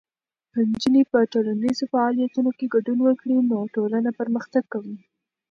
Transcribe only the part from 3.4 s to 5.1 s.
نو ټولنه پرمختګ کوي.